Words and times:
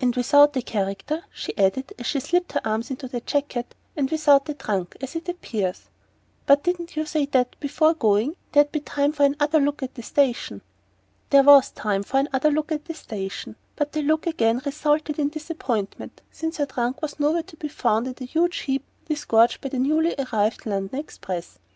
"And 0.00 0.14
without 0.14 0.56
a 0.56 0.62
character!" 0.62 1.24
she 1.32 1.58
added, 1.58 1.94
as 1.98 2.06
she 2.06 2.20
slipped 2.20 2.52
her 2.52 2.60
arms 2.64 2.90
into 2.90 3.08
the 3.08 3.20
jacket. 3.20 3.74
"And 3.96 4.08
without 4.08 4.48
a 4.48 4.54
trunk, 4.54 4.96
as 5.00 5.16
it 5.16 5.28
appears 5.28 5.88
but 6.46 6.62
didn't 6.62 6.94
you 6.96 7.04
say 7.04 7.26
that, 7.26 7.56
before 7.58 7.92
going, 7.92 8.36
there'd 8.52 8.70
be 8.70 8.78
time 8.78 9.10
for 9.10 9.24
another 9.24 9.58
look 9.58 9.82
at 9.82 9.96
the 9.96 10.02
station?" 10.04 10.62
There 11.30 11.42
was 11.42 11.72
time 11.72 12.04
for 12.04 12.18
another 12.20 12.52
look 12.52 12.70
at 12.70 12.84
the 12.84 12.94
station; 12.94 13.56
but 13.74 13.90
the 13.90 14.02
look 14.02 14.28
again 14.28 14.62
resulted 14.64 15.18
in 15.18 15.30
disappointment, 15.30 16.20
since 16.30 16.58
her 16.58 16.66
trunk 16.66 17.02
was 17.02 17.18
nowhere 17.18 17.42
to 17.42 17.56
be 17.56 17.66
found 17.66 18.06
in 18.06 18.12
the 18.12 18.26
huge 18.26 18.58
heap 18.58 18.84
disgorged 19.08 19.60
by 19.60 19.70
the 19.70 19.80
newly 19.80 20.14
arrived 20.20 20.66
London 20.66 21.00
express. 21.00 21.58